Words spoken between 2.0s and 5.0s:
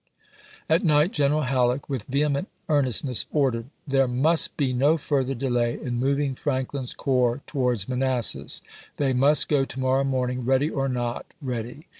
vehement ear nestness, ordered:" There must be no